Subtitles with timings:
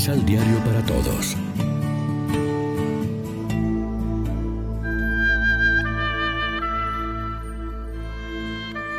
[0.00, 1.36] Misal Diario para Todos.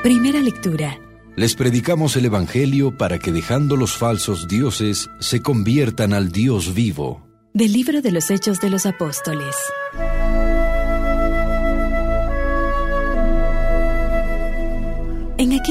[0.03, 0.99] Primera lectura.
[1.35, 7.27] Les predicamos el Evangelio para que dejando los falsos dioses se conviertan al Dios vivo.
[7.55, 9.55] Del libro de los Hechos de los Apóstoles.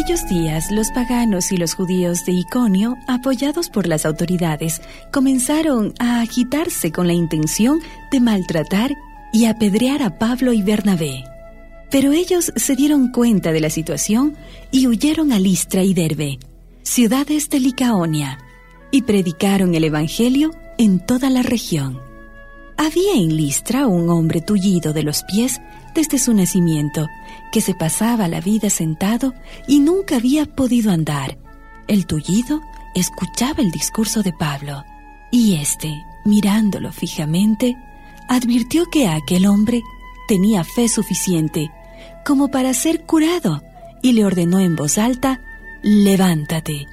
[0.01, 4.81] Aquellos días, los paganos y los judíos de Iconio, apoyados por las autoridades,
[5.13, 8.97] comenzaron a agitarse con la intención de maltratar
[9.31, 11.25] y apedrear a Pablo y Bernabé.
[11.91, 14.37] Pero ellos se dieron cuenta de la situación
[14.71, 16.39] y huyeron a Listra y Derbe,
[16.83, 18.39] ciudades de Licaonia,
[18.91, 22.10] y predicaron el Evangelio en toda la región.
[22.83, 25.61] Había en Listra un hombre tullido de los pies
[25.95, 27.09] desde su nacimiento,
[27.53, 29.35] que se pasaba la vida sentado
[29.69, 31.37] y nunca había podido andar.
[31.89, 32.63] El tullido
[32.95, 34.83] escuchaba el discurso de Pablo,
[35.31, 35.93] y éste,
[36.25, 37.77] mirándolo fijamente,
[38.31, 39.83] advirtió que aquel hombre
[40.27, 41.71] tenía fe suficiente
[42.25, 43.63] como para ser curado,
[44.01, 45.43] y le ordenó en voz alta,
[45.83, 46.87] levántate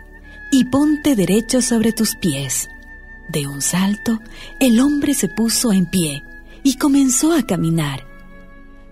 [0.51, 2.67] y ponte derecho sobre tus pies.
[3.29, 4.19] De un salto,
[4.59, 6.23] el hombre se puso en pie
[6.63, 8.05] y comenzó a caminar.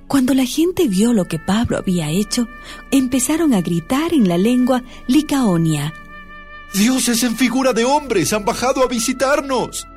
[0.07, 2.47] Cuando la gente vio lo que Pablo había hecho,
[2.91, 5.93] empezaron a gritar en la lengua licaonia.
[6.73, 9.87] Dioses en figura de hombres han bajado a visitarnos.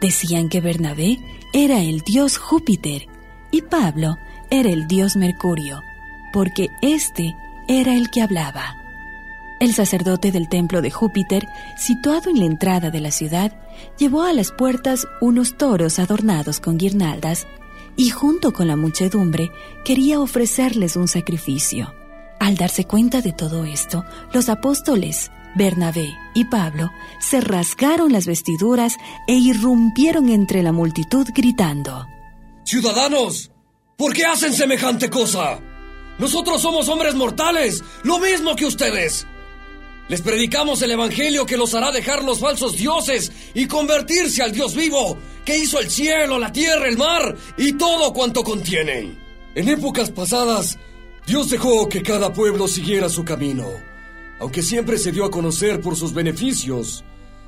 [0.00, 1.18] Decían que Bernabé
[1.52, 3.06] era el dios Júpiter
[3.50, 4.16] y Pablo
[4.50, 5.80] era el dios Mercurio,
[6.32, 7.34] porque éste
[7.68, 8.83] era el que hablaba.
[9.60, 13.52] El sacerdote del templo de Júpiter, situado en la entrada de la ciudad,
[13.98, 17.46] llevó a las puertas unos toros adornados con guirnaldas
[17.96, 19.50] y junto con la muchedumbre
[19.84, 21.94] quería ofrecerles un sacrificio.
[22.40, 28.96] Al darse cuenta de todo esto, los apóstoles, Bernabé y Pablo, se rasgaron las vestiduras
[29.28, 32.06] e irrumpieron entre la multitud gritando,
[32.64, 33.50] Ciudadanos,
[33.96, 35.60] ¿por qué hacen semejante cosa?
[36.18, 39.26] Nosotros somos hombres mortales, lo mismo que ustedes.
[40.08, 44.74] Les predicamos el Evangelio que los hará dejar los falsos dioses y convertirse al Dios
[44.74, 49.18] vivo, que hizo el cielo, la tierra, el mar y todo cuanto contienen.
[49.54, 50.78] En épocas pasadas,
[51.26, 53.66] Dios dejó que cada pueblo siguiera su camino,
[54.40, 57.02] aunque siempre se dio a conocer por sus beneficios,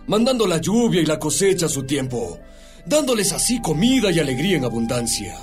[0.06, 2.40] mandando la lluvia y la cosecha a su tiempo,
[2.86, 5.36] dándoles así comida y alegría en abundancia.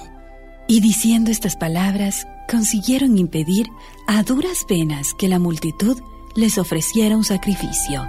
[0.68, 3.68] Y diciendo estas palabras, consiguieron impedir
[4.08, 6.02] a duras penas que la multitud
[6.36, 8.08] les ofreciera un sacrificio.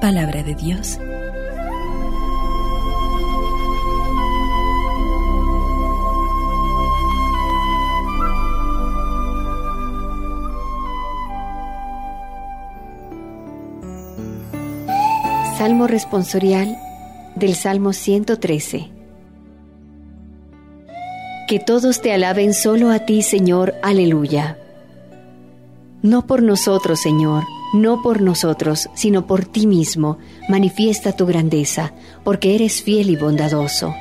[0.00, 0.98] Palabra de Dios.
[15.56, 16.76] Salmo responsorial
[17.36, 18.90] del Salmo 113.
[21.48, 24.58] Que todos te alaben solo a ti, Señor, aleluya.
[26.02, 30.16] No por nosotros, Señor, no por nosotros, sino por ti mismo,
[30.48, 31.92] manifiesta tu grandeza,
[32.22, 33.94] porque eres fiel y bondadoso.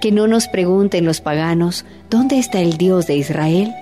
[0.00, 3.74] Que no nos pregunten los paganos, ¿dónde está el Dios de Israel?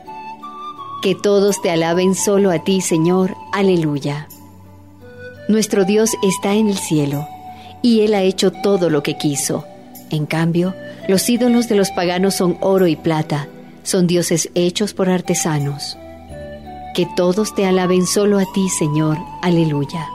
[1.03, 4.29] Que todos te alaben solo a ti, Señor, aleluya.
[5.47, 7.29] Nuestro Dios está en el cielo,
[7.83, 9.67] y Él ha hecho todo lo que quiso.
[10.11, 10.75] En cambio,
[11.07, 13.47] los ídolos de los paganos son oro y plata,
[13.83, 15.99] son dioses hechos por artesanos.
[16.99, 19.19] Que todos te alaben solo a ti, Señor.
[19.41, 20.11] Aleluya.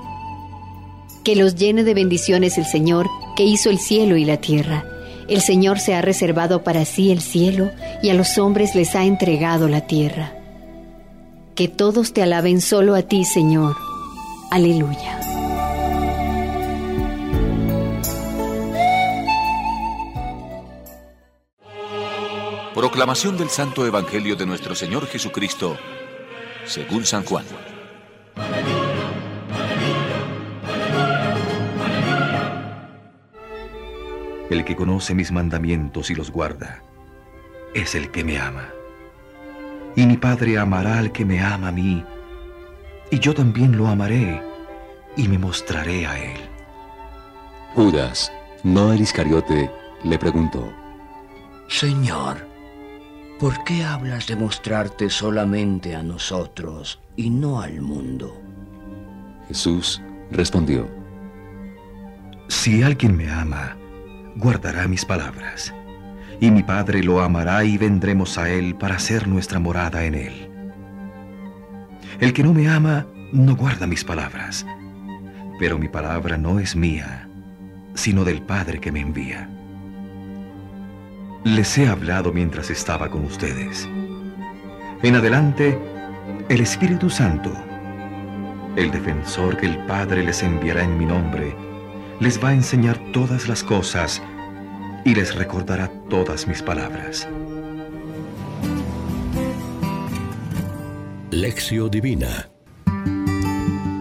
[1.23, 4.83] Que los llene de bendiciones el Señor, que hizo el cielo y la tierra.
[5.29, 7.71] El Señor se ha reservado para sí el cielo
[8.01, 10.35] y a los hombres les ha entregado la tierra.
[11.55, 13.77] Que todos te alaben solo a ti, Señor.
[14.51, 15.21] Aleluya.
[22.75, 25.77] Proclamación del Santo Evangelio de nuestro Señor Jesucristo
[26.65, 27.45] según San Juan.
[34.49, 36.81] El que conoce mis mandamientos y los guarda,
[37.73, 38.69] es el que me ama.
[39.95, 42.03] Y mi Padre amará al que me ama a mí,
[43.11, 44.41] y yo también lo amaré,
[45.17, 46.37] y me mostraré a él.
[47.75, 48.31] Judas,
[48.63, 49.71] no el Iscariote,
[50.03, 50.71] le preguntó,
[51.67, 52.52] Señor,
[53.43, 58.41] ¿Por qué hablas de mostrarte solamente a nosotros y no al mundo?
[59.49, 60.01] Jesús
[60.31, 60.87] respondió,
[62.47, 63.75] Si alguien me ama,
[64.37, 65.73] guardará mis palabras,
[66.39, 70.49] y mi Padre lo amará y vendremos a él para hacer nuestra morada en él.
[72.21, 74.65] El que no me ama, no guarda mis palabras,
[75.59, 77.27] pero mi palabra no es mía,
[77.93, 79.49] sino del Padre que me envía.
[81.43, 83.87] Les he hablado mientras estaba con ustedes.
[85.01, 85.77] En adelante,
[86.47, 87.51] el Espíritu Santo,
[88.77, 91.53] el defensor que el Padre les enviará en mi nombre,
[92.21, 94.21] les va a enseñar todas las cosas
[95.03, 97.27] y les recordará todas mis palabras.
[101.31, 102.47] Lección Divina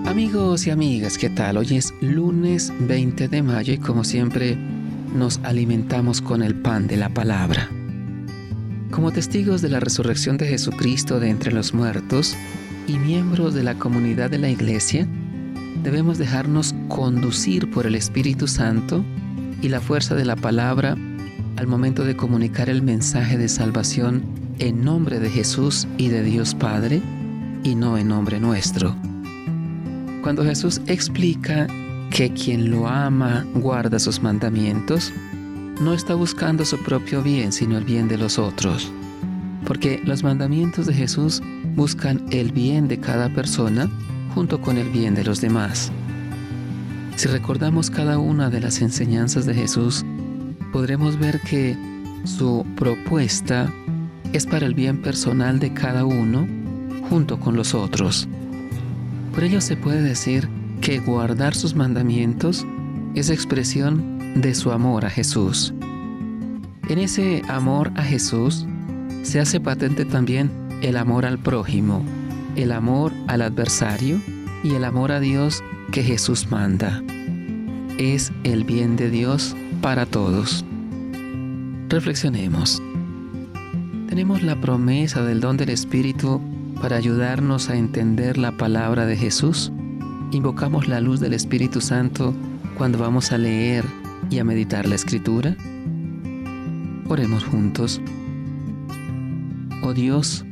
[0.06, 1.56] Amigos y amigas, ¿qué tal?
[1.56, 4.58] Hoy es lunes 20 de mayo y como siempre
[5.14, 7.69] nos alimentamos con el pan de la palabra.
[8.91, 12.37] Como testigos de la resurrección de Jesucristo de entre los muertos
[12.87, 15.06] y miembros de la comunidad de la Iglesia,
[15.82, 19.05] debemos dejarnos conducir por el Espíritu Santo
[19.61, 20.97] y la fuerza de la palabra
[21.56, 24.23] al momento de comunicar el mensaje de salvación
[24.59, 27.03] en nombre de Jesús y de Dios Padre
[27.64, 28.94] y no en nombre nuestro.
[30.23, 31.67] Cuando Jesús explica
[32.12, 35.12] que quien lo ama guarda sus mandamientos,
[35.81, 38.93] no está buscando su propio bien, sino el bien de los otros.
[39.64, 41.43] Porque los mandamientos de Jesús
[41.75, 43.88] buscan el bien de cada persona
[44.35, 45.91] junto con el bien de los demás.
[47.17, 50.05] Si recordamos cada una de las enseñanzas de Jesús,
[50.70, 51.76] podremos ver que
[52.25, 53.73] su propuesta
[54.35, 56.47] es para el bien personal de cada uno
[57.09, 58.29] junto con los otros.
[59.35, 60.47] Por ello se puede decir
[60.82, 62.67] que guardar sus mandamientos
[63.14, 65.73] es expresión de su amor a Jesús.
[66.88, 68.67] En ese amor a Jesús
[69.23, 70.50] se hace patente también
[70.82, 72.05] el amor al prójimo,
[72.56, 74.20] el amor al adversario
[74.64, 75.62] y el amor a Dios
[75.93, 77.00] que Jesús manda.
[77.99, 80.64] Es el bien de Dios para todos.
[81.88, 82.82] Reflexionemos.
[84.08, 86.40] Tenemos la promesa del don del Espíritu
[86.81, 89.70] para ayudarnos a entender la palabra de Jesús.
[90.32, 92.34] Invocamos la luz del Espíritu Santo
[92.79, 93.84] cuando vamos a leer
[94.31, 95.55] y a meditar la Escritura.
[97.06, 98.00] Oremos juntos.
[99.82, 100.46] Oh Dios,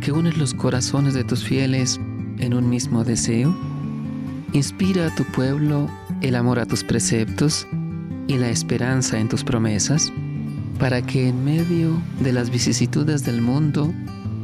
[0.00, 2.00] que unes los corazones de tus fieles
[2.38, 3.54] en un mismo deseo,
[4.54, 5.90] inspira a tu pueblo
[6.22, 7.66] el amor a tus preceptos
[8.28, 10.10] y la esperanza en tus promesas,
[10.78, 13.92] para que en medio de las vicisitudes del mundo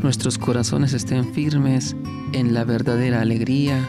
[0.02, 1.96] nuestros corazones estén firmes
[2.32, 3.88] en la verdadera alegría.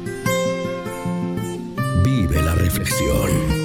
[2.73, 3.60] Reflexión.